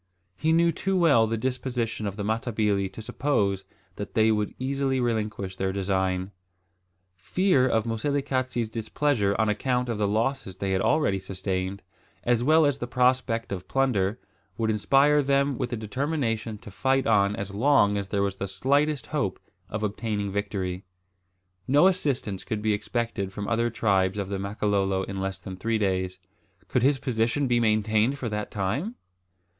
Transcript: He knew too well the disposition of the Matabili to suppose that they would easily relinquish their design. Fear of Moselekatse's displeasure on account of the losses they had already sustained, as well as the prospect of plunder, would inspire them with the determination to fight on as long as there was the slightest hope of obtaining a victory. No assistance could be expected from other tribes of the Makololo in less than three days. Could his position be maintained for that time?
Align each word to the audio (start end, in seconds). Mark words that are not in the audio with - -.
He 0.35 0.51
knew 0.51 0.71
too 0.71 0.97
well 0.97 1.27
the 1.27 1.37
disposition 1.37 2.07
of 2.07 2.15
the 2.15 2.23
Matabili 2.23 2.91
to 2.93 3.03
suppose 3.03 3.65
that 3.97 4.15
they 4.15 4.31
would 4.31 4.55
easily 4.57 4.99
relinquish 4.99 5.57
their 5.57 5.71
design. 5.71 6.31
Fear 7.15 7.69
of 7.69 7.85
Moselekatse's 7.85 8.71
displeasure 8.71 9.35
on 9.39 9.47
account 9.47 9.89
of 9.89 9.99
the 9.99 10.07
losses 10.07 10.57
they 10.57 10.71
had 10.71 10.81
already 10.81 11.19
sustained, 11.19 11.83
as 12.23 12.43
well 12.43 12.65
as 12.65 12.79
the 12.79 12.87
prospect 12.87 13.51
of 13.51 13.67
plunder, 13.67 14.19
would 14.57 14.71
inspire 14.71 15.21
them 15.21 15.55
with 15.59 15.69
the 15.69 15.77
determination 15.77 16.57
to 16.57 16.71
fight 16.71 17.05
on 17.05 17.35
as 17.35 17.53
long 17.53 17.95
as 17.95 18.07
there 18.07 18.23
was 18.23 18.37
the 18.37 18.47
slightest 18.47 19.05
hope 19.05 19.39
of 19.69 19.83
obtaining 19.83 20.29
a 20.29 20.31
victory. 20.31 20.83
No 21.67 21.85
assistance 21.85 22.43
could 22.43 22.63
be 22.63 22.73
expected 22.73 23.31
from 23.31 23.47
other 23.47 23.69
tribes 23.69 24.17
of 24.17 24.29
the 24.29 24.39
Makololo 24.39 25.03
in 25.03 25.21
less 25.21 25.39
than 25.39 25.57
three 25.57 25.77
days. 25.77 26.17
Could 26.67 26.81
his 26.81 26.97
position 26.97 27.45
be 27.47 27.59
maintained 27.59 28.17
for 28.17 28.29
that 28.29 28.49
time? 28.49 28.95